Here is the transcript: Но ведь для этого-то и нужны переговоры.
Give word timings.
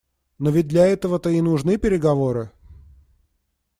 Но 0.39 0.49
ведь 0.49 0.67
для 0.67 0.87
этого-то 0.87 1.29
и 1.29 1.41
нужны 1.41 1.77
переговоры. 1.77 2.49